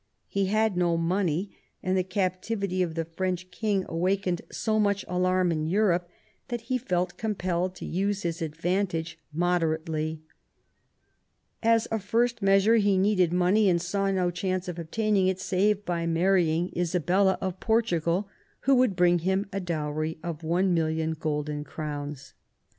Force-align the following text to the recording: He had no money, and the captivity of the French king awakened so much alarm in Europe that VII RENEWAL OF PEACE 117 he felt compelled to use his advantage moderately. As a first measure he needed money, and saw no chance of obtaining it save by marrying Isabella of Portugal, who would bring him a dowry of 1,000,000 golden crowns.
He 0.27 0.47
had 0.47 0.75
no 0.75 0.97
money, 0.97 1.55
and 1.83 1.95
the 1.95 2.01
captivity 2.03 2.81
of 2.81 2.95
the 2.95 3.05
French 3.05 3.51
king 3.51 3.85
awakened 3.87 4.41
so 4.51 4.79
much 4.79 5.05
alarm 5.07 5.51
in 5.51 5.67
Europe 5.67 6.09
that 6.47 6.59
VII 6.61 6.79
RENEWAL 6.79 7.03
OF 7.03 7.09
PEACE 7.17 7.23
117 7.43 7.47
he 7.47 7.59
felt 7.59 7.69
compelled 7.69 7.75
to 7.75 7.85
use 7.85 8.23
his 8.23 8.41
advantage 8.41 9.19
moderately. 9.31 10.23
As 11.61 11.87
a 11.91 11.99
first 11.99 12.41
measure 12.41 12.77
he 12.77 12.97
needed 12.97 13.31
money, 13.31 13.69
and 13.69 13.79
saw 13.79 14.09
no 14.09 14.31
chance 14.31 14.67
of 14.67 14.79
obtaining 14.79 15.27
it 15.27 15.39
save 15.39 15.85
by 15.85 16.07
marrying 16.07 16.73
Isabella 16.75 17.37
of 17.39 17.59
Portugal, 17.59 18.27
who 18.61 18.73
would 18.73 18.95
bring 18.95 19.19
him 19.19 19.45
a 19.53 19.59
dowry 19.59 20.17
of 20.23 20.39
1,000,000 20.41 21.19
golden 21.19 21.63
crowns. 21.63 22.33